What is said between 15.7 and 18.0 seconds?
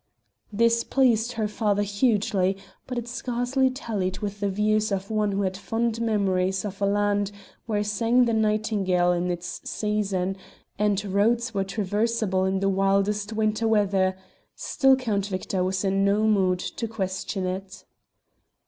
in no mood to question it.